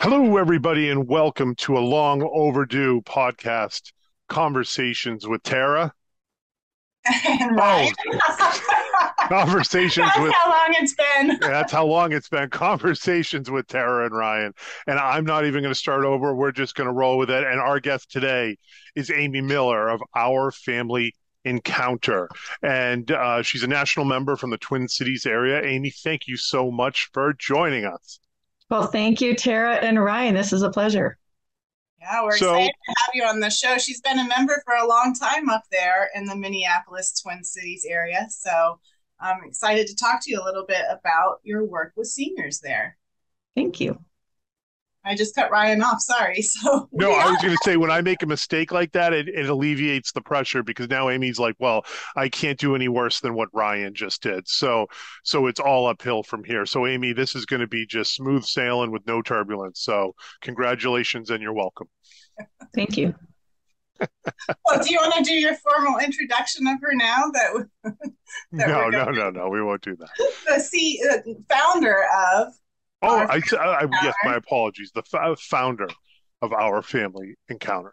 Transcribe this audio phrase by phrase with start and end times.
[0.00, 3.92] Hello, everybody, and welcome to a long overdue podcast,
[4.30, 5.92] Conversations with Tara.
[7.12, 7.86] Oh,
[9.28, 10.32] conversations That's with.
[10.32, 11.38] how long it's been.
[11.42, 12.48] That's how long it's been.
[12.48, 14.54] Conversations with Tara and Ryan.
[14.86, 16.34] And I'm not even going to start over.
[16.34, 17.44] We're just going to roll with it.
[17.44, 18.56] And our guest today
[18.94, 22.30] is Amy Miller of Our Family Encounter.
[22.62, 25.62] And uh, she's a national member from the Twin Cities area.
[25.62, 28.19] Amy, thank you so much for joining us.
[28.70, 30.34] Well, thank you, Tara and Ryan.
[30.34, 31.18] This is a pleasure.
[32.00, 33.76] Yeah, we're So- excited to have you on the show.
[33.78, 37.84] She's been a member for a long time up there in the Minneapolis Twin Cities
[37.86, 38.26] area.
[38.30, 38.80] So
[39.18, 42.96] I'm excited to talk to you a little bit about your work with seniors there.
[43.54, 44.02] Thank you.
[45.04, 46.00] I just cut Ryan off.
[46.00, 46.42] Sorry.
[46.50, 49.28] So No, I was going to say when I make a mistake like that, it,
[49.28, 51.84] it alleviates the pressure because now Amy's like, well,
[52.16, 54.46] I can't do any worse than what Ryan just did.
[54.48, 54.86] So,
[55.24, 56.66] so it's all uphill from here.
[56.66, 59.80] So, Amy, this is going to be just smooth sailing with no turbulence.
[59.80, 61.88] So, congratulations and you're welcome.
[62.74, 63.14] Thank you.
[64.00, 67.24] well, do you want to do your formal introduction of her now?
[67.32, 67.94] That That
[68.52, 70.08] No, no, no, no, we won't do that.
[70.46, 72.52] the C, uh, founder of
[73.02, 74.90] Oh, Our I, I, yes, my apologies.
[74.94, 75.88] The f- founder
[76.42, 77.92] of our family encounter.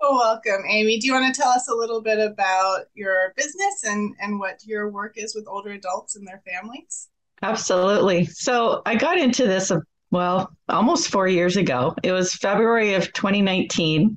[0.00, 0.98] Well, welcome, Amy.
[0.98, 4.60] Do you want to tell us a little bit about your business and, and what
[4.64, 7.08] your work is with older adults and their families?
[7.42, 8.24] Absolutely.
[8.26, 9.70] So I got into this,
[10.10, 11.94] well, almost four years ago.
[12.02, 14.16] It was February of 2019.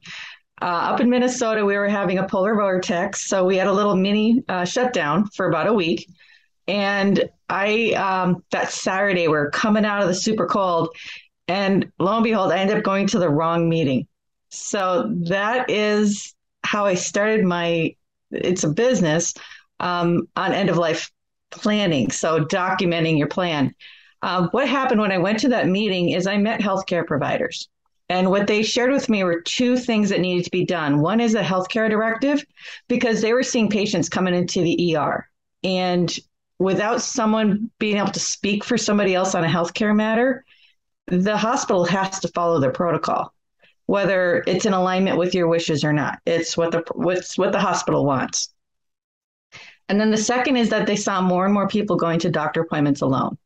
[0.62, 3.28] Uh, up in Minnesota, we were having a polar vortex.
[3.28, 6.10] So we had a little mini uh, shutdown for about a week.
[6.68, 10.90] And I, um, that Saturday, we are coming out of the super cold.
[11.48, 14.08] And lo and behold, I ended up going to the wrong meeting.
[14.50, 17.96] So that is how I started my,
[18.32, 19.34] it's a business
[19.80, 21.10] um, on end of life
[21.52, 22.12] planning.
[22.12, 23.74] So documenting your plan.
[24.22, 27.70] Uh, what happened when I went to that meeting is I met healthcare providers.
[28.10, 31.02] And what they shared with me were two things that needed to be done.
[31.02, 32.44] One is a healthcare directive
[32.88, 35.28] because they were seeing patients coming into the ER.
[35.64, 36.18] And
[36.60, 40.44] without someone being able to speak for somebody else on a healthcare matter,
[41.08, 43.34] the hospital has to follow their protocol,
[43.86, 46.20] whether it's in alignment with your wishes or not.
[46.26, 48.54] It's what the what's what the hospital wants.
[49.90, 52.62] And then the second is that they saw more and more people going to doctor
[52.62, 53.38] appointments alone.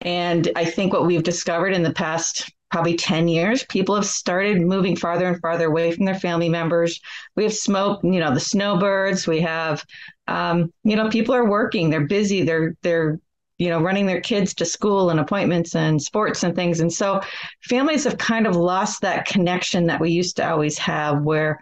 [0.00, 4.60] And I think what we've discovered in the past probably 10 years, people have started
[4.60, 7.00] moving farther and farther away from their family members.
[7.34, 9.26] We have smoke, you know, the snowbirds.
[9.26, 9.84] We have,
[10.26, 13.18] um, you know, people are working, they're busy, they're, they're,
[13.56, 16.80] you know, running their kids to school and appointments and sports and things.
[16.80, 17.20] And so
[17.62, 21.60] families have kind of lost that connection that we used to always have where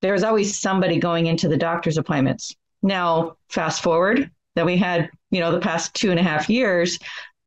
[0.00, 2.54] there was always somebody going into the doctor's appointments.
[2.82, 6.98] Now, fast forward, that we had, you know, the past two and a half years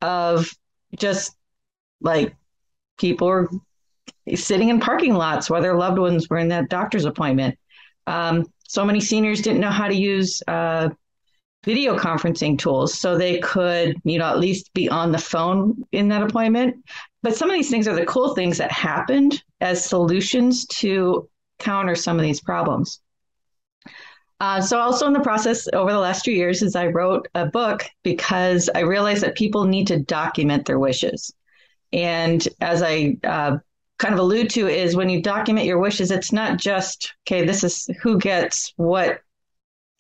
[0.02, 0.52] of
[0.96, 1.36] just
[2.02, 2.36] like
[2.98, 3.50] people were
[4.36, 7.58] sitting in parking lots while their loved ones were in that doctor's appointment.
[8.06, 10.90] Um, so many seniors didn't know how to use uh,
[11.64, 16.08] video conferencing tools, so they could, you know, at least be on the phone in
[16.10, 16.76] that appointment.
[17.24, 21.30] But some of these things are the cool things that happened as solutions to
[21.60, 23.02] counter some of these problems.
[24.40, 27.48] Uh, so also in the process over the last few years is I wrote a
[27.48, 31.34] book because I realized that people need to document their wishes.
[31.94, 33.58] And as I uh,
[33.98, 37.64] kind of allude to is when you document your wishes, it's not just, okay, this
[37.64, 39.22] is who gets what,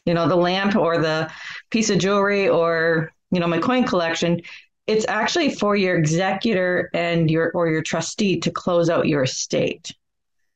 [0.05, 1.31] you know, the lamp or the
[1.69, 4.41] piece of jewelry or, you know, my coin collection.
[4.85, 9.91] It's actually for your executor and your or your trustee to close out your estate.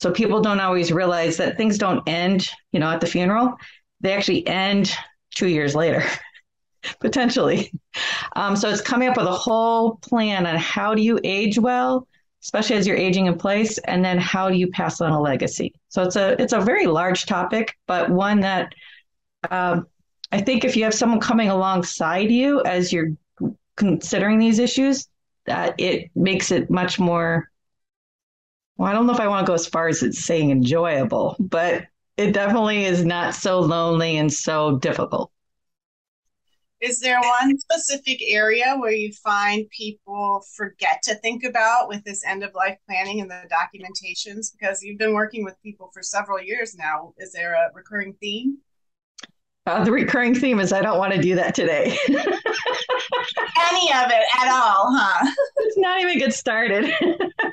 [0.00, 3.54] So people don't always realize that things don't end, you know, at the funeral.
[4.00, 4.92] They actually end
[5.34, 6.02] two years later,
[7.00, 7.72] potentially.
[8.36, 12.06] Um, so it's coming up with a whole plan on how do you age well,
[12.42, 15.72] especially as you're aging in place, and then how do you pass on a legacy.
[15.88, 18.72] So it's a it's a very large topic, but one that
[19.50, 19.86] um,
[20.30, 23.10] I think if you have someone coming alongside you as you're
[23.76, 25.08] considering these issues,
[25.46, 27.48] that it makes it much more
[28.76, 31.36] well, I don't know if I want to go as far as it's saying enjoyable,
[31.38, 31.84] but
[32.16, 35.31] it definitely is not so lonely and so difficult.
[36.82, 42.26] Is there one specific area where you find people forget to think about with this
[42.26, 44.50] end of life planning and the documentations?
[44.52, 47.14] Because you've been working with people for several years now.
[47.18, 48.58] Is there a recurring theme?
[49.64, 51.96] Uh, the recurring theme is I don't want to do that today.
[52.08, 55.30] Any of it at all, huh?
[55.60, 56.92] Let's not even get started.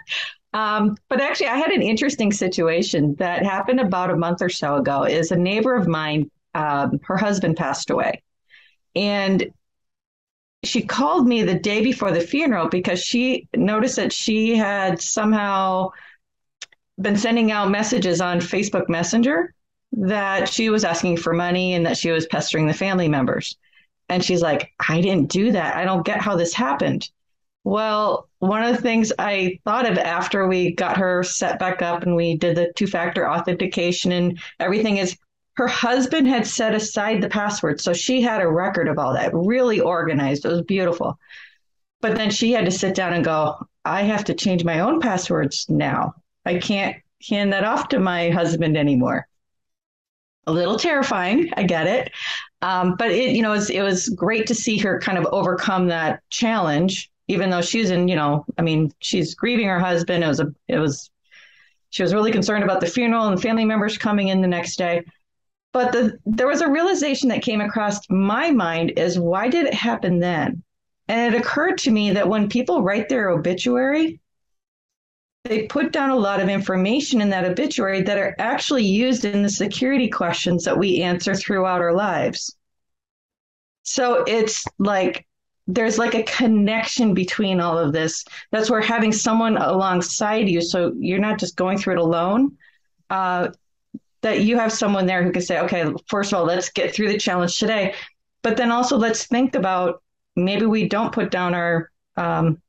[0.54, 4.78] um, but actually, I had an interesting situation that happened about a month or so
[4.78, 5.04] ago.
[5.04, 8.24] Is a neighbor of mine, um, her husband passed away,
[9.00, 9.54] and
[10.63, 15.90] she called me the day before the funeral because she noticed that she had somehow
[17.00, 19.54] been sending out messages on Facebook Messenger
[19.94, 23.57] that she was asking for money and that she was pestering the family members.
[24.10, 25.78] And she's like, I didn't do that.
[25.78, 27.10] I don't get how this happened.
[27.63, 32.04] Well, one of the things I thought of after we got her set back up
[32.04, 35.18] and we did the two factor authentication and everything is
[35.59, 37.81] her husband had set aside the password.
[37.81, 40.45] So she had a record of all that, really organized.
[40.45, 41.19] It was beautiful.
[42.00, 45.01] But then she had to sit down and go, I have to change my own
[45.01, 46.13] passwords now.
[46.45, 46.95] I can't
[47.29, 49.27] hand that off to my husband anymore.
[50.47, 52.13] A little terrifying, I get it.
[52.61, 55.25] Um, but it, you know, it was, it was great to see her kind of
[55.25, 60.23] overcome that challenge, even though she's in, you know, I mean, she's grieving her husband.
[60.23, 61.11] It was a, it was,
[61.89, 65.03] she was really concerned about the funeral and family members coming in the next day.
[65.71, 69.74] But the, there was a realization that came across my mind is why did it
[69.74, 70.63] happen then?
[71.07, 74.19] And it occurred to me that when people write their obituary,
[75.44, 79.42] they put down a lot of information in that obituary that are actually used in
[79.42, 82.56] the security questions that we answer throughout our lives.
[83.83, 85.25] So it's like
[85.66, 88.25] there's like a connection between all of this.
[88.51, 92.57] That's where having someone alongside you, so you're not just going through it alone.
[93.10, 93.50] Uh,
[94.21, 97.07] that you have someone there who can say, okay, first of all, let's get through
[97.07, 97.94] the challenge today,
[98.42, 100.01] but then also let's think about
[100.36, 102.62] maybe we don't put down our um,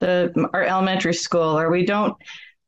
[0.00, 2.16] the our elementary school, or we don't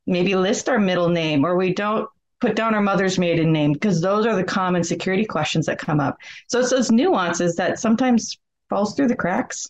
[0.06, 2.08] maybe list our middle name, or we don't
[2.40, 6.00] put down our mother's maiden name, because those are the common security questions that come
[6.00, 6.18] up.
[6.48, 8.36] So it's those nuances that sometimes
[8.68, 9.68] falls through the cracks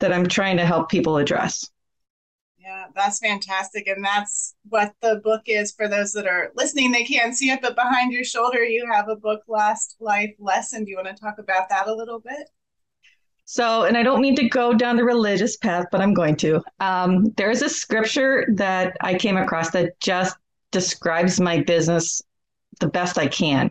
[0.00, 1.70] that I'm trying to help people address.
[2.66, 3.86] Yeah, that's fantastic.
[3.86, 6.90] And that's what the book is for those that are listening.
[6.90, 10.82] They can't see it, but behind your shoulder, you have a book, Last Life Lesson.
[10.82, 12.50] Do you want to talk about that a little bit?
[13.44, 16.60] So, and I don't mean to go down the religious path, but I'm going to.
[16.80, 20.36] Um, there's a scripture that I came across that just
[20.72, 22.20] describes my business
[22.80, 23.70] the best I can.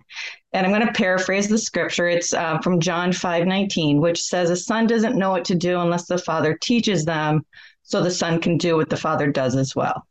[0.53, 2.07] And I'm going to paraphrase the scripture.
[2.07, 6.05] It's uh, from John 5:19, which says, "A son doesn't know what to do unless
[6.05, 7.45] the father teaches them,
[7.85, 10.05] so the son can do what the father does as well."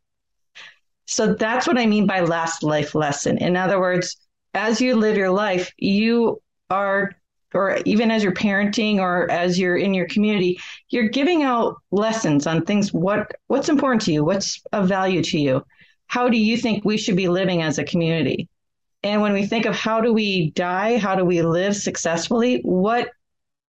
[1.06, 3.38] So that's what I mean by last life lesson.
[3.38, 4.16] In other words,
[4.54, 6.40] as you live your life, you
[6.70, 7.12] are
[7.54, 10.58] or even as you're parenting or as you're in your community
[10.90, 12.92] you're giving out lessons on things.
[12.92, 14.24] What what's important to you?
[14.24, 15.64] What's of value to you?
[16.08, 18.48] How do you think we should be living as a community?
[19.02, 23.10] And when we think of how do we die how do we live successfully what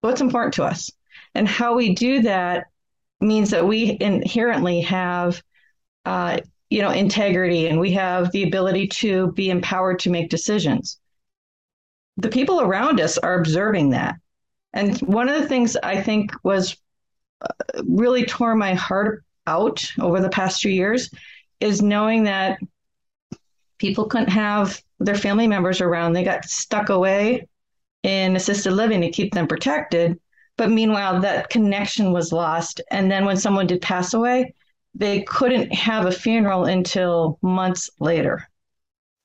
[0.00, 0.90] what's important to us?
[1.34, 2.66] And how we do that
[3.20, 5.42] means that we inherently have
[6.04, 6.38] uh,
[6.70, 10.98] you know integrity and we have the ability to be empowered to make decisions
[12.16, 14.16] the people around us are observing that.
[14.72, 16.76] And one of the things I think was
[17.40, 21.10] uh, really tore my heart out over the past few years
[21.60, 22.58] is knowing that
[23.78, 26.12] people couldn't have their family members around.
[26.12, 27.46] They got stuck away
[28.02, 30.18] in assisted living to keep them protected.
[30.56, 32.80] But meanwhile, that connection was lost.
[32.90, 34.54] And then when someone did pass away,
[34.94, 38.48] they couldn't have a funeral until months later.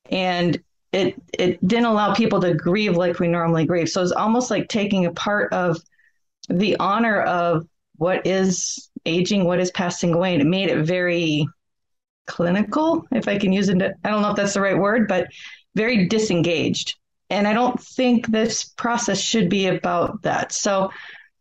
[0.10, 0.62] And
[0.92, 3.90] it it didn't allow people to grieve like we normally grieve.
[3.90, 5.78] So it's almost like taking a part of
[6.50, 11.48] the honor of what is aging, what is passing away, and it made it very
[12.28, 13.82] clinical, if I can use it.
[14.04, 15.28] I don't know if that's the right word, but
[15.76, 16.96] very disengaged.
[17.30, 20.52] And I don't think this process should be about that.
[20.52, 20.92] So,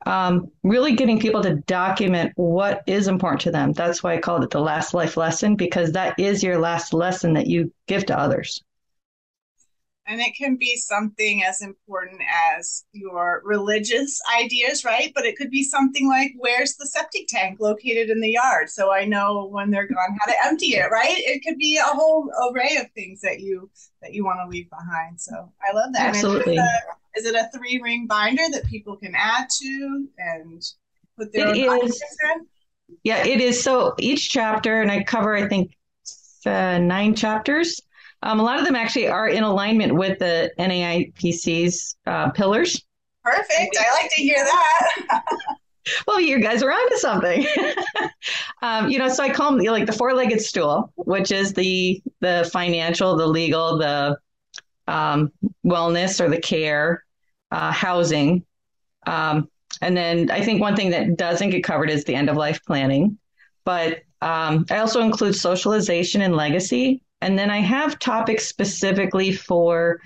[0.07, 3.73] um, really getting people to document what is important to them.
[3.73, 7.35] That's why I called it the last life lesson, because that is your last lesson
[7.35, 8.63] that you give to others.
[10.07, 12.21] And it can be something as important
[12.57, 15.13] as your religious ideas, right?
[15.15, 18.71] But it could be something like, where's the septic tank located in the yard?
[18.71, 21.17] So I know when they're gone how to empty it, right?
[21.17, 23.71] It could be a whole array of things that you
[24.03, 25.21] that you want to leave behind.
[25.21, 26.09] So I love that.
[26.09, 26.59] Absolutely.
[27.17, 30.63] Is it, a, is it a three ring binder that people can add to and
[31.19, 32.03] put their it own is,
[32.35, 32.47] in?
[33.05, 33.63] Yeah, it is.
[33.63, 35.77] So each chapter, and I cover, I think,
[36.47, 37.81] uh, nine chapters.
[38.23, 42.85] Um, a lot of them actually are in alignment with the NAIPC's uh, pillars.
[43.25, 43.77] Perfect.
[43.79, 45.23] I like to hear that.
[46.07, 47.47] well, you guys are onto something.
[48.63, 52.49] um, you know, so I call them like the four-legged stool, which is the the
[52.53, 54.19] financial, the legal, the
[54.87, 55.33] um,
[55.65, 57.05] wellness or the care,
[57.51, 58.45] uh, housing,
[59.07, 59.49] um,
[59.81, 62.61] and then I think one thing that doesn't get covered is the end of life
[62.67, 63.19] planning.
[63.65, 70.01] But um, I also include socialization and legacy, and then I have topics specifically for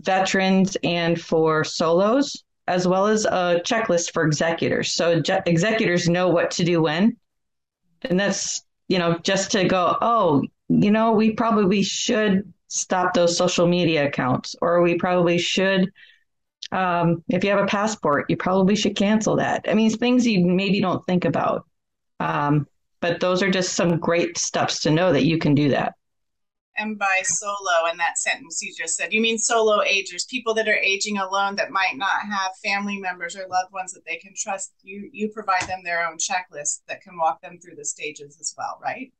[0.00, 2.44] veterans and for solos.
[2.66, 4.92] as well as a checklist for executors.
[4.92, 7.16] So executors know what to do when.
[8.02, 13.36] And that's, you know, just to go, oh, you know, we probably should stop those
[13.36, 15.90] social media accounts, or we probably should,
[16.72, 19.64] um, if you have a passport, you probably should cancel that.
[19.68, 21.66] I mean, things you maybe don't think about.
[22.20, 22.66] Um,
[23.00, 25.94] but those are just some great steps to know that you can do that
[26.76, 30.68] and by solo in that sentence you just said you mean solo agers people that
[30.68, 34.32] are aging alone that might not have family members or loved ones that they can
[34.36, 38.38] trust you you provide them their own checklist that can walk them through the stages
[38.40, 39.12] as well right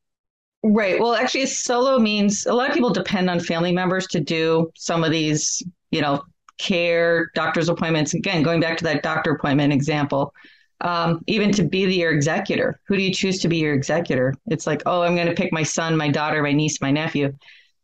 [0.65, 4.71] right well actually solo means a lot of people depend on family members to do
[4.75, 6.23] some of these you know
[6.57, 10.33] care doctor's appointments again going back to that doctor appointment example
[10.81, 12.79] um, even to be your executor.
[12.87, 14.33] Who do you choose to be your executor?
[14.47, 17.33] It's like, oh, I'm going to pick my son, my daughter, my niece, my nephew.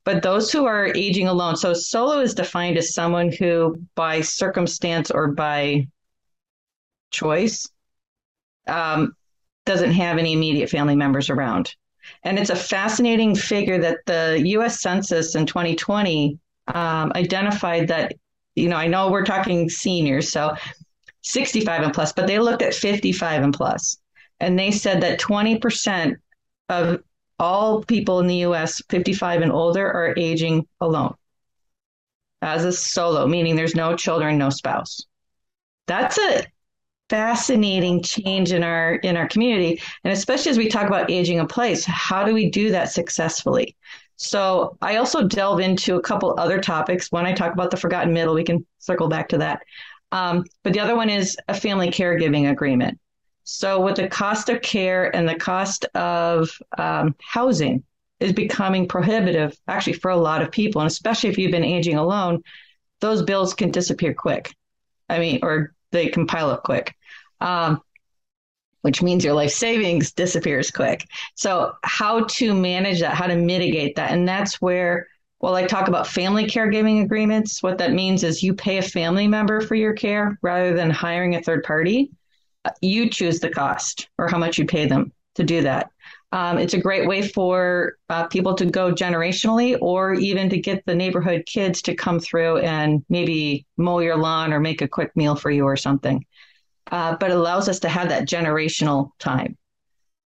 [0.03, 5.11] But those who are aging alone, so solo is defined as someone who, by circumstance
[5.11, 5.87] or by
[7.11, 7.67] choice,
[8.67, 9.13] um,
[9.65, 11.75] doesn't have any immediate family members around.
[12.23, 18.13] And it's a fascinating figure that the US Census in 2020 um, identified that,
[18.55, 20.55] you know, I know we're talking seniors, so
[21.23, 23.97] 65 and plus, but they looked at 55 and plus,
[24.39, 26.15] and they said that 20%
[26.69, 27.03] of
[27.39, 31.15] all people in the US 55 and older are aging alone.
[32.41, 35.05] As a solo, meaning there's no children, no spouse.
[35.87, 36.45] That's a
[37.11, 39.81] fascinating change in our in our community.
[40.05, 43.75] And especially as we talk about aging in place how do we do that successfully?
[44.15, 47.11] So i also delve into a couple other topics.
[47.11, 49.61] When i talk about the forgotten middle we can circle back to that.
[50.13, 52.97] Um, but the other one is a family caregiving agreement.
[53.43, 57.83] So, with the cost of care and the cost of um, housing
[58.19, 61.97] is becoming prohibitive, actually, for a lot of people, and especially if you've been aging
[61.97, 62.43] alone,
[62.99, 64.53] those bills can disappear quick.
[65.09, 66.95] I mean, or they can pile up quick,
[67.41, 67.81] um,
[68.81, 71.07] which means your life savings disappears quick.
[71.35, 75.07] So, how to manage that, how to mitigate that, and that's where
[75.41, 77.63] well, I talk about family caregiving agreements.
[77.63, 81.35] What that means is you pay a family member for your care rather than hiring
[81.35, 82.11] a third party.
[82.81, 85.89] You choose the cost or how much you pay them to do that.
[86.31, 90.85] Um, it's a great way for uh, people to go generationally or even to get
[90.85, 95.13] the neighborhood kids to come through and maybe mow your lawn or make a quick
[95.15, 96.23] meal for you or something.
[96.91, 99.57] Uh, but allows us to have that generational time.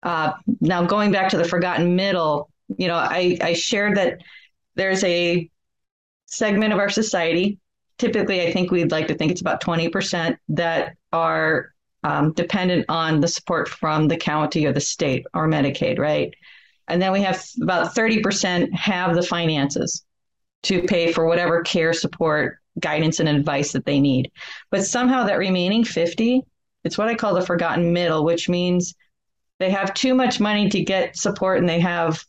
[0.02, 4.22] Uh, now, going back to the forgotten middle, you know, I, I shared that
[4.76, 5.50] there's a
[6.26, 7.60] segment of our society,
[7.98, 13.20] typically, I think we'd like to think it's about 20%, that are um, dependent on
[13.22, 16.34] the support from the county or the state or Medicaid, right?
[16.88, 20.04] And then we have about 30% have the finances
[20.64, 24.32] to pay for whatever care, support, guidance, and advice that they need.
[24.72, 26.42] But somehow that remaining 50,
[26.84, 28.96] it's what I call the forgotten middle, which means
[29.60, 32.24] they have too much money to get support and they have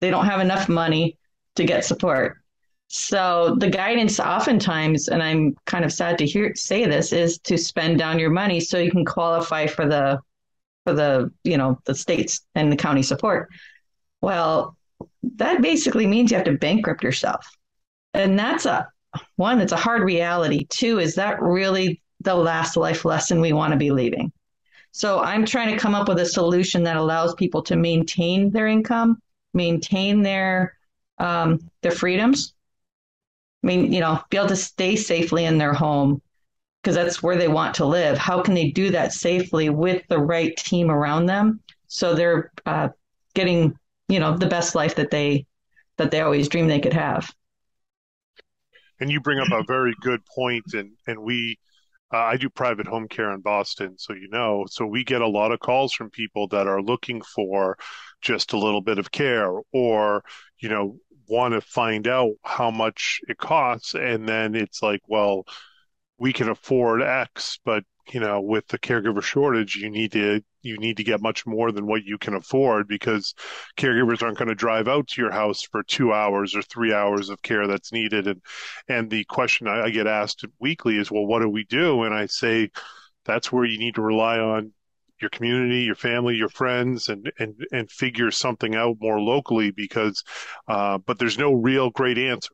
[0.00, 1.18] they don't have enough money
[1.56, 2.38] to get support.
[2.86, 7.58] So the guidance oftentimes, and I'm kind of sad to hear say this, is to
[7.58, 10.20] spend down your money so you can qualify for the
[10.84, 13.50] for the you know the states and the county support.
[14.22, 14.76] Well,
[15.36, 17.46] that basically means you have to bankrupt yourself,
[18.14, 18.88] and that's a
[19.36, 19.60] one.
[19.60, 20.66] It's a hard reality.
[20.70, 24.32] Two is that really the last life lesson we want to be leaving.
[24.92, 28.66] So I'm trying to come up with a solution that allows people to maintain their
[28.66, 29.20] income,
[29.54, 30.74] maintain their
[31.18, 32.54] um, their freedoms.
[33.62, 36.22] I mean, you know, be able to stay safely in their home
[36.82, 38.16] because that's where they want to live.
[38.16, 42.90] How can they do that safely with the right team around them so they're uh,
[43.34, 43.76] getting,
[44.08, 45.46] you know, the best life that they
[45.96, 47.34] that they always dream they could have.
[49.00, 51.58] And you bring up a very good point, and and we
[52.12, 54.64] uh, I do private home care in Boston, so you know.
[54.70, 57.76] So we get a lot of calls from people that are looking for
[58.22, 60.24] just a little bit of care or,
[60.58, 60.98] you know,
[61.28, 65.44] want to find out how much it costs and then it's like well
[66.18, 70.76] we can afford x but you know with the caregiver shortage you need to you
[70.78, 73.34] need to get much more than what you can afford because
[73.76, 77.28] caregivers aren't going to drive out to your house for two hours or three hours
[77.28, 78.40] of care that's needed and
[78.88, 82.14] and the question I, I get asked weekly is well what do we do and
[82.14, 82.70] i say
[83.24, 84.72] that's where you need to rely on
[85.20, 90.22] your community, your family, your friends, and and and figure something out more locally because,
[90.68, 92.52] uh, but there's no real great answer.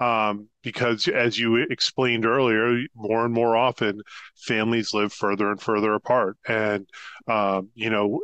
[0.00, 4.00] Um, because as you explained earlier, more and more often
[4.36, 6.36] families live further and further apart.
[6.46, 6.88] And,
[7.26, 8.20] um, you know,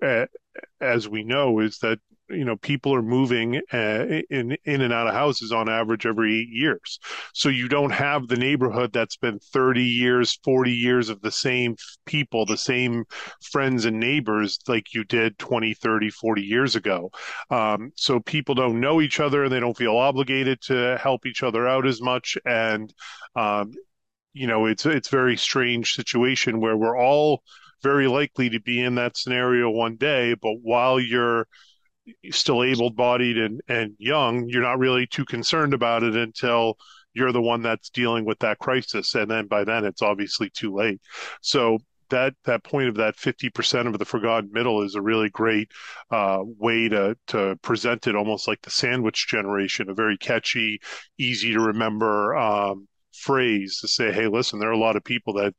[0.81, 1.99] as we know, is that
[2.31, 6.41] you know people are moving uh, in in and out of houses on average every
[6.41, 6.99] eight years.
[7.33, 11.77] So you don't have the neighborhood that's been 30 years 40 years of the same
[12.07, 13.05] people the same
[13.43, 17.11] friends and neighbors like you did 20 30 40 years ago.
[17.50, 19.45] Um, so people don't know each other.
[19.45, 22.37] And they don't feel obligated to help each other out as much.
[22.45, 22.93] And
[23.37, 23.73] um,
[24.33, 27.43] you know it's it's very strange situation where we're all
[27.83, 31.47] very likely to be in that scenario one day but while you're
[32.31, 36.77] still able bodied and, and young, you're not really too concerned about it until
[37.15, 39.15] you're the one that's dealing with that crisis.
[39.15, 41.01] And then by then it's obviously too late.
[41.41, 41.79] So
[42.11, 45.71] that that point of that 50% of the forgotten middle is a really great
[46.11, 50.81] uh, way to to present it almost like the sandwich generation a very catchy
[51.19, 55.33] easy to remember um, phrase to say hey listen there are a lot of people
[55.35, 55.55] that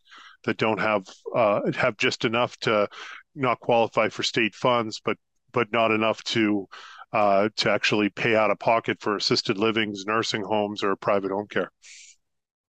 [0.45, 2.87] that don't have uh, have just enough to
[3.35, 5.17] not qualify for state funds but
[5.51, 6.67] but not enough to
[7.11, 11.47] uh, to actually pay out of pocket for assisted livings, nursing homes, or private home
[11.47, 11.71] care.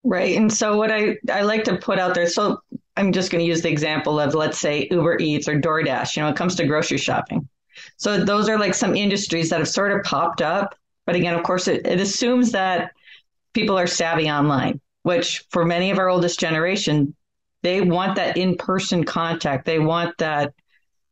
[0.03, 0.35] Right.
[0.37, 2.59] And so what I, I like to put out there, so
[2.95, 6.21] I'm just going to use the example of let's say Uber Eats or DoorDash, you
[6.21, 7.47] know, it comes to grocery shopping.
[7.97, 10.75] So those are like some industries that have sort of popped up.
[11.05, 12.91] But again, of course, it, it assumes that
[13.55, 17.15] people are savvy online, which for many of our oldest generation,
[17.63, 19.65] they want that in-person contact.
[19.65, 20.53] They want that,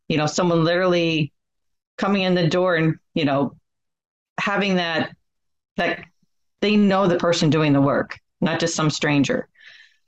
[0.07, 1.33] you know, someone literally
[1.97, 3.55] coming in the door and you know
[4.39, 5.15] having that
[5.77, 6.03] that
[6.61, 9.47] they know the person doing the work not just some stranger.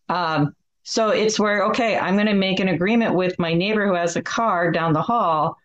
[0.09, 3.95] Um, so it's where okay i'm going to make an agreement with my neighbor who
[3.95, 5.57] has a car down the hall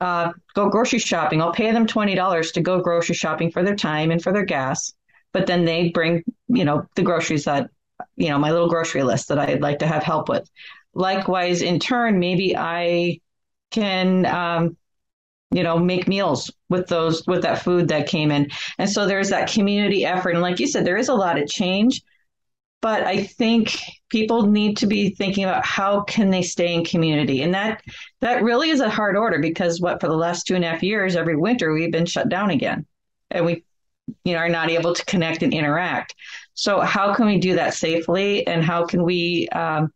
[0.00, 1.40] uh, go grocery shopping.
[1.40, 4.92] I'll pay them $20 to go grocery shopping for their time and for their gas
[5.32, 7.70] but then they bring you know the groceries that
[8.16, 10.48] you know my little grocery list that i'd like to have help with.
[10.94, 13.18] Likewise in turn maybe i
[13.70, 14.76] can um,
[15.50, 18.50] you know make meals with those with that food that came in.
[18.78, 20.30] And so there's that community effort.
[20.30, 22.02] And like you said there is a lot of change
[22.82, 23.78] but i think
[24.10, 27.42] people need to be thinking about how can they stay in community.
[27.42, 27.82] And that
[28.20, 30.82] that really is a hard order because what for the last two and a half
[30.82, 32.84] years every winter we've been shut down again.
[33.30, 33.64] And we
[34.24, 36.14] you know are not able to connect and interact
[36.54, 39.92] so how can we do that safely and how can we um,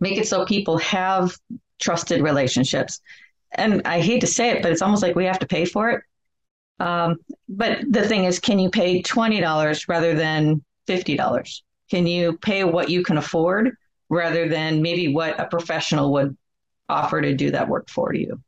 [0.00, 1.36] make it so people have
[1.80, 3.00] trusted relationships
[3.54, 5.90] and I hate to say it, but it's almost like we have to pay for
[5.90, 6.02] it.
[6.80, 7.16] Um,
[7.48, 11.62] but the thing is, can you pay twenty dollars rather than fifty dollars?
[11.90, 13.76] Can you pay what you can afford
[14.08, 16.36] rather than maybe what a professional would
[16.88, 18.40] offer to do that work for you?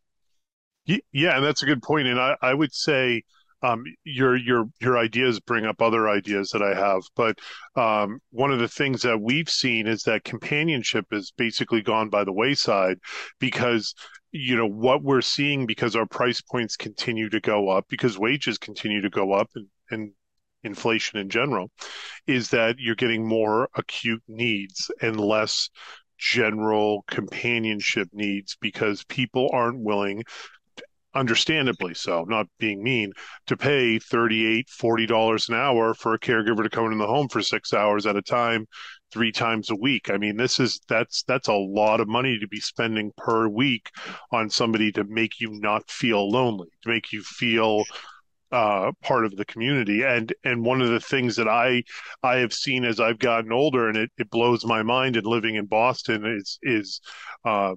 [0.87, 2.09] Yeah, and that's a good point.
[2.09, 3.23] And I, I would say
[3.62, 7.03] um, your your your ideas bring up other ideas that I have.
[7.14, 7.38] But
[7.75, 12.25] um, one of the things that we've seen is that companionship has basically gone by
[12.25, 12.99] the wayside
[13.40, 13.95] because
[14.33, 18.59] you know what we're seeing because our price points continue to go up because wages
[18.59, 20.12] continue to go up and, and
[20.62, 21.71] inflation in general
[22.27, 25.71] is that you're getting more acute needs and less
[26.19, 30.23] general companionship needs because people aren't willing
[31.17, 33.13] understandably so not being mean
[33.47, 37.29] to pay 38 40 dollars an hour for a caregiver to come in the home
[37.29, 38.67] for six hours at a time
[39.13, 40.11] three times a week.
[40.11, 43.91] I mean, this is that's that's a lot of money to be spending per week
[44.33, 47.85] on somebody to make you not feel lonely, to make you feel
[48.53, 50.03] uh, part of the community.
[50.03, 51.83] And and one of the things that I
[52.23, 55.55] I have seen as I've gotten older, and it, it blows my mind, and living
[55.57, 57.01] in Boston is is
[57.45, 57.75] uh,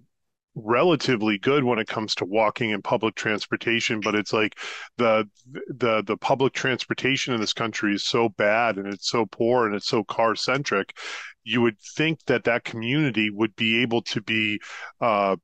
[0.63, 4.57] relatively good when it comes to walking and public transportation but it's like
[4.97, 5.27] the
[5.67, 9.75] the the public transportation in this country is so bad and it's so poor and
[9.75, 10.95] it's so car centric
[11.43, 14.59] you would think that that community would be able to be
[15.01, 15.35] uh,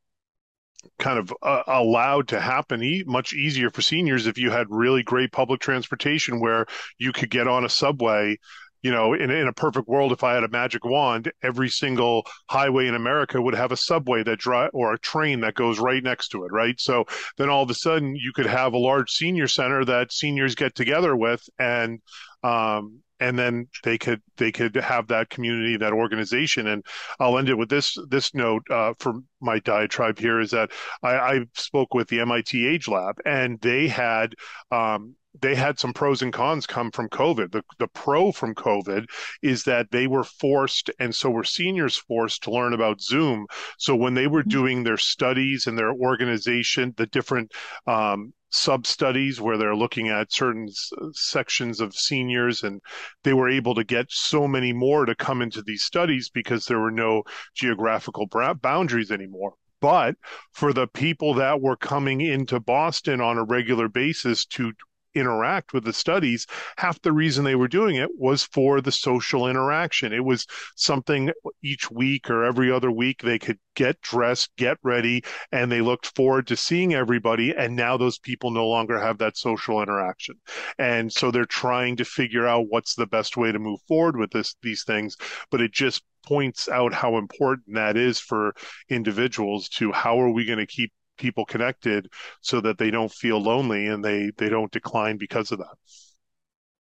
[1.00, 5.04] kind of uh, allowed to happen e- much easier for seniors if you had really
[5.04, 6.66] great public transportation where
[6.98, 8.38] you could get on a subway
[8.86, 12.24] you know, in, in a perfect world, if I had a magic wand, every single
[12.52, 16.04] highway in America would have a subway that drive or a train that goes right
[16.04, 16.80] next to it, right?
[16.80, 17.06] So
[17.38, 20.76] then all of a sudden you could have a large senior center that seniors get
[20.76, 22.00] together with and,
[22.44, 26.86] um, and then they could they could have that community that organization and
[27.22, 30.70] i'll end it with this this note uh, for my diatribe here is that
[31.02, 34.34] I, I spoke with the mit age lab and they had
[34.70, 37.52] um, they had some pros and cons come from COVID.
[37.52, 39.06] The, the pro from COVID
[39.42, 43.48] is that they were forced, and so were seniors forced to learn about Zoom.
[43.78, 44.50] So when they were mm-hmm.
[44.50, 47.52] doing their studies and their organization, the different
[47.88, 50.70] um, sub studies where they're looking at certain
[51.14, 52.82] sections of seniors, and
[53.24, 56.80] they were able to get so many more to come into these studies because there
[56.80, 58.28] were no geographical
[58.62, 59.54] boundaries anymore.
[59.82, 60.16] But
[60.54, 64.72] for the people that were coming into Boston on a regular basis to
[65.16, 66.46] interact with the studies,
[66.78, 70.14] half the reason they were doing it was for the social interaction.
[70.14, 71.32] It was something
[71.64, 76.16] each week or every other week they could get dressed, get ready, and they looked
[76.16, 77.54] forward to seeing everybody.
[77.56, 80.36] And now those people no longer have that social interaction.
[80.78, 84.32] And so they're trying to figure out what's the best way to move forward with
[84.32, 85.18] this, these things.
[85.52, 88.56] But it just points out how important that is for
[88.90, 92.10] individuals to how are we going to keep people connected
[92.42, 95.76] so that they don't feel lonely and they they don't decline because of that.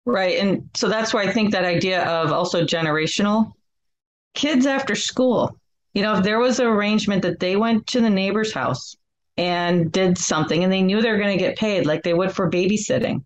[0.05, 3.51] Right and so that's why i think that idea of also generational
[4.33, 5.59] kids after school.
[5.93, 8.95] You know if there was an arrangement that they went to the neighbor's house
[9.37, 12.31] and did something and they knew they were going to get paid like they would
[12.31, 13.23] for babysitting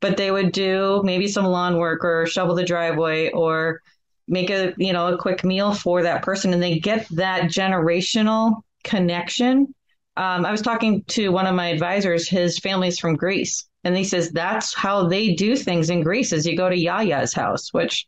[0.00, 3.80] but they would do maybe some lawn work or shovel the driveway or
[4.28, 8.62] make a you know a quick meal for that person and they get that generational
[8.84, 9.74] connection
[10.16, 12.28] um, I was talking to one of my advisors.
[12.28, 16.32] His family's from Greece, and he says that's how they do things in Greece.
[16.32, 18.06] Is you go to Yaya's house, which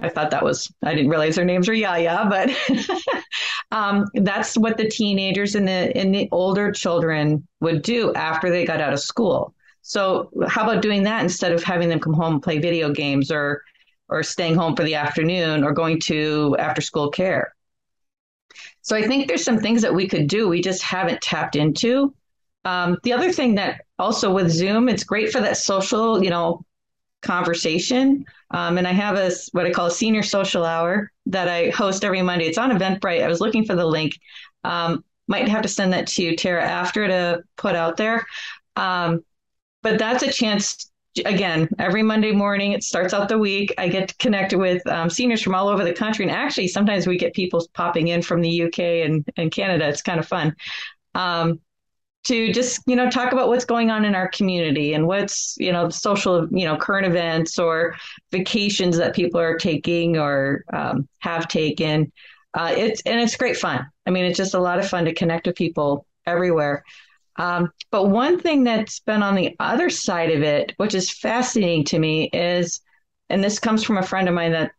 [0.00, 2.50] I thought that was I didn't realize their names were Yaya, but
[3.70, 8.64] um, that's what the teenagers and the and the older children would do after they
[8.64, 9.54] got out of school.
[9.82, 13.30] So how about doing that instead of having them come home and play video games
[13.30, 13.62] or
[14.08, 17.53] or staying home for the afternoon or going to after school care?
[18.82, 22.14] So I think there's some things that we could do we just haven't tapped into.
[22.64, 26.64] Um, the other thing that also with Zoom, it's great for that social, you know,
[27.22, 28.24] conversation.
[28.50, 32.04] Um, and I have a what I call a senior social hour that I host
[32.04, 32.46] every Monday.
[32.46, 33.22] It's on Eventbrite.
[33.22, 34.18] I was looking for the link.
[34.62, 38.26] Um, might have to send that to you, Tara, after to put out there.
[38.76, 39.24] Um,
[39.82, 40.90] but that's a chance
[41.24, 43.74] again, every Monday morning, it starts out the week.
[43.78, 46.24] I get to connect with um, seniors from all over the country.
[46.24, 49.88] And actually, sometimes we get people popping in from the UK and, and Canada.
[49.88, 50.54] It's kind of fun.
[51.14, 51.60] Um,
[52.24, 55.70] to just you know talk about what's going on in our community and what's you
[55.70, 57.94] know social you know current events or
[58.32, 62.10] vacations that people are taking or um, have taken
[62.54, 65.12] uh, it's and it's great fun i mean it's just a lot of fun to
[65.12, 66.82] connect with people everywhere
[67.36, 71.84] um, but one thing that's been on the other side of it, which is fascinating
[71.86, 72.80] to me, is,
[73.28, 74.72] and this comes from a friend of mine that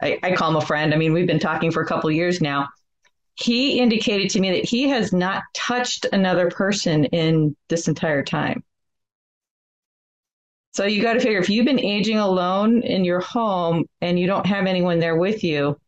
[0.00, 0.94] I, I, call him a friend.
[0.94, 2.68] I mean, we've been talking for a couple years now.
[3.34, 8.62] He indicated to me that he has not touched another person in this entire time.
[10.72, 14.26] So you got to figure if you've been aging alone in your home and you
[14.26, 15.78] don't have anyone there with you,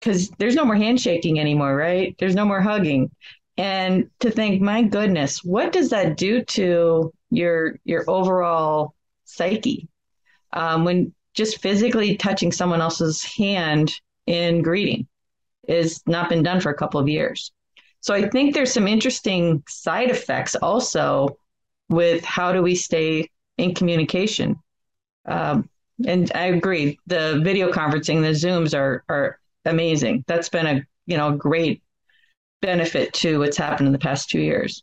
[0.00, 2.14] because there's no more handshaking anymore, right?
[2.18, 3.10] There's no more hugging
[3.60, 8.94] and to think my goodness what does that do to your your overall
[9.24, 9.86] psyche?
[10.52, 13.92] Um, when just physically touching someone else's hand
[14.26, 15.06] in greeting
[15.68, 17.52] is not been done for a couple of years.
[18.00, 21.36] So i think there's some interesting side effects also
[21.90, 24.56] with how do we stay in communication.
[25.26, 25.68] Um,
[26.06, 30.24] and i agree the video conferencing the zooms are are amazing.
[30.26, 31.82] That's been a you know great
[32.60, 34.82] benefit to what's happened in the past two years.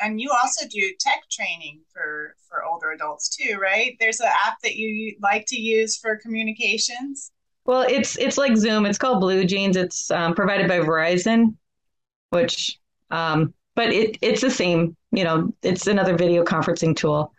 [0.00, 3.96] And you also do tech training for for older adults too, right?
[4.00, 7.30] There's an app that you like to use for communications.
[7.64, 8.86] Well, it's it's like Zoom.
[8.86, 9.76] It's called BlueJeans.
[9.76, 11.54] It's um, provided by Verizon,
[12.30, 12.78] which,
[13.10, 14.96] um, but it it's the same.
[15.12, 17.32] You know, it's another video conferencing tool.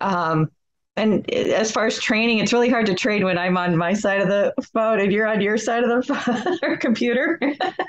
[0.00, 0.50] Um,
[0.98, 4.20] and as far as training, it's really hard to train when I'm on my side
[4.20, 6.14] of the phone and you're on your side of the
[6.60, 7.40] phone computer.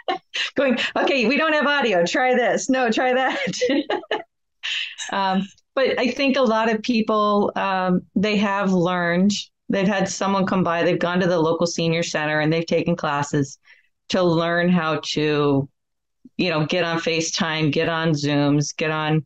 [0.55, 2.05] Going, okay, we don't have audio.
[2.05, 2.69] Try this.
[2.69, 3.53] No, try that.
[5.11, 9.31] um, but I think a lot of people um, they have learned.
[9.69, 10.83] They've had someone come by.
[10.83, 13.57] They've gone to the local senior center and they've taken classes
[14.09, 15.67] to learn how to,
[16.37, 19.25] you know, get on FaceTime, get on Zooms, get on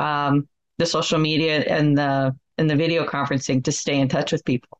[0.00, 4.44] um, the social media and the and the video conferencing to stay in touch with
[4.44, 4.78] people?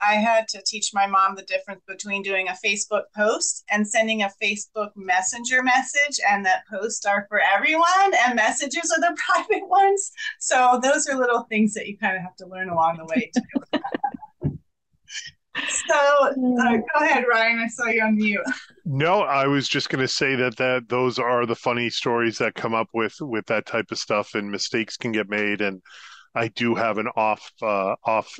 [0.00, 4.22] I had to teach my mom the difference between doing a Facebook post and sending
[4.22, 9.68] a Facebook Messenger message, and that posts are for everyone, and messages are the private
[9.68, 10.12] ones.
[10.38, 13.30] So those are little things that you kind of have to learn along the way
[13.36, 13.80] too.
[15.68, 17.58] so uh, go ahead, Ryan.
[17.58, 18.40] I saw you on mute.
[18.86, 22.54] No, I was just going to say that that those are the funny stories that
[22.54, 25.82] come up with with that type of stuff, and mistakes can get made, and
[26.34, 28.38] I do have an off uh, off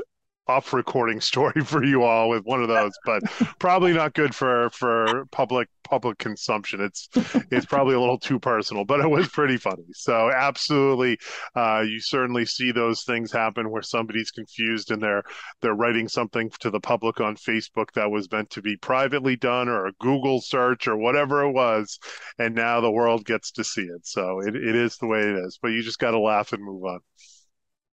[0.51, 3.23] off recording story for you all with one of those, but
[3.59, 6.81] probably not good for for public public consumption.
[6.81, 7.09] It's
[7.51, 9.87] it's probably a little too personal, but it was pretty funny.
[9.93, 11.19] So absolutely,
[11.55, 15.23] uh, you certainly see those things happen where somebody's confused and they're
[15.63, 19.69] they're writing something to the public on Facebook that was meant to be privately done
[19.69, 21.99] or a Google search or whatever it was,
[22.39, 24.07] and now the world gets to see it.
[24.07, 25.59] So it, it is the way it is.
[25.61, 27.01] But you just got to laugh and move on.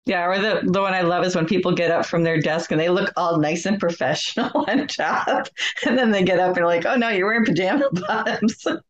[0.04, 2.72] Yeah, or the the one I love is when people get up from their desk
[2.72, 5.48] and they look all nice and professional and job,
[5.86, 8.60] and then they get up and like, oh no, you're wearing pajama bottoms.
[8.66, 8.80] well,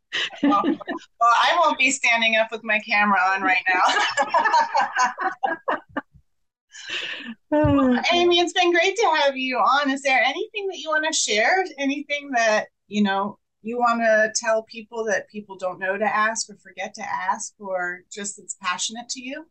[0.43, 0.81] well,
[1.21, 3.83] I won't be standing up with my camera on right now.
[7.51, 9.91] well, Amy, it's been great to have you on.
[9.91, 11.63] Is there anything that you want to share?
[11.77, 16.49] Anything that you know you want to tell people that people don't know to ask
[16.49, 19.45] or forget to ask, or just it's passionate to you?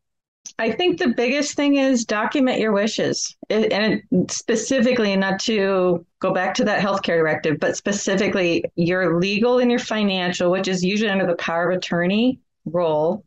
[0.62, 6.34] I think the biggest thing is document your wishes, it, and specifically, not to go
[6.34, 11.10] back to that healthcare directive, but specifically your legal and your financial, which is usually
[11.10, 13.24] under the power of attorney role,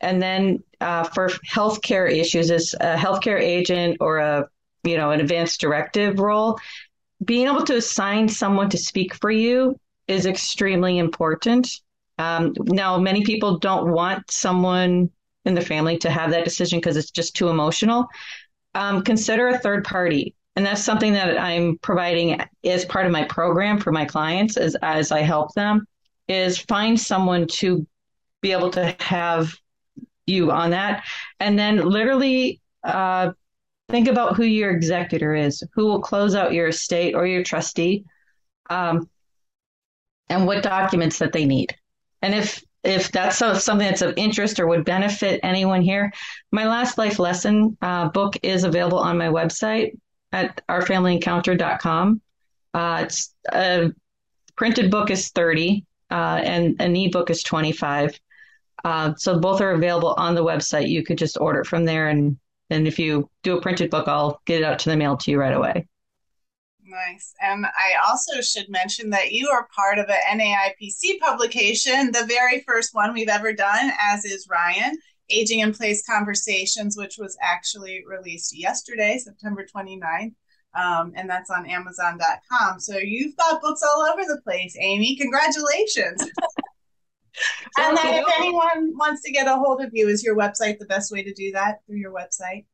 [0.00, 4.48] and then uh, for healthcare issues, is a healthcare agent or a
[4.82, 6.58] you know an advanced directive role.
[7.24, 11.80] Being able to assign someone to speak for you is extremely important.
[12.18, 15.10] Um, now, many people don't want someone
[15.44, 18.06] in the family to have that decision because it's just too emotional,
[18.74, 20.34] um, consider a third party.
[20.56, 24.76] And that's something that I'm providing as part of my program for my clients as,
[24.82, 25.86] as I help them
[26.28, 27.86] is find someone to
[28.40, 29.54] be able to have
[30.26, 31.04] you on that.
[31.40, 33.32] And then literally uh,
[33.88, 38.04] think about who your executor is, who will close out your estate or your trustee,
[38.70, 39.08] um,
[40.28, 41.74] and what documents that they need.
[42.22, 46.12] And if if that's something that's of interest or would benefit anyone here,
[46.52, 49.98] my last life lesson uh, book is available on my website
[50.32, 52.20] at ourfamilyencounter.com.
[52.74, 53.90] Uh, it's a
[54.56, 58.18] printed book is 30 uh, and an ebook is 25.
[58.84, 60.88] Uh, so both are available on the website.
[60.88, 62.08] You could just order from there.
[62.08, 62.36] And,
[62.68, 65.30] and if you do a printed book, I'll get it out to the mail to
[65.30, 65.86] you right away.
[66.94, 67.34] Nice.
[67.40, 72.60] And I also should mention that you are part of an NAIPC publication, the very
[72.60, 74.96] first one we've ever done, as is Ryan,
[75.28, 80.34] Aging in Place Conversations, which was actually released yesterday, September 29th.
[80.76, 82.78] Um, and that's on Amazon.com.
[82.78, 85.16] So you've got books all over the place, Amy.
[85.16, 86.20] Congratulations.
[87.78, 90.86] and then if anyone wants to get a hold of you, is your website the
[90.86, 92.66] best way to do that through your website?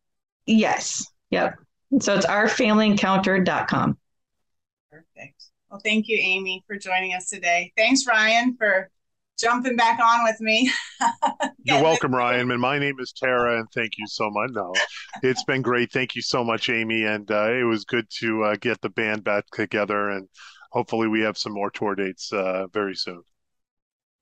[0.44, 1.06] Yes.
[1.30, 1.54] Yep.
[2.00, 3.96] So it's ourfamilyencounter.com.
[4.90, 5.44] Perfect.
[5.70, 7.72] Well, thank you, Amy, for joining us today.
[7.76, 8.90] Thanks, Ryan, for
[9.38, 10.70] jumping back on with me.
[11.62, 12.50] You're welcome, Ryan.
[12.50, 14.50] And my name is Tara, and thank you so much.
[14.52, 14.72] No,
[15.22, 15.92] it's been great.
[15.92, 17.04] Thank you so much, Amy.
[17.04, 20.10] And uh, it was good to uh, get the band back together.
[20.10, 20.28] And
[20.72, 23.22] hopefully, we have some more tour dates uh, very soon.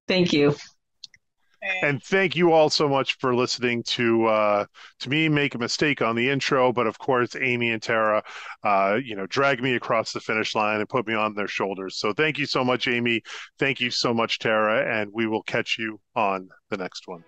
[0.07, 0.55] Thank you.
[1.83, 4.67] And thank you all so much for listening to uh,
[5.01, 8.23] to me make a mistake on the intro, but of course Amy and Tara,
[8.65, 11.99] uh, you know, drag me across the finish line and put me on their shoulders.
[11.99, 13.23] So thank you so much, Amy.
[13.59, 17.25] Thank you so much, Tara, and we will catch you on the next one.